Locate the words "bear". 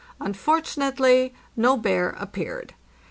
1.77-2.15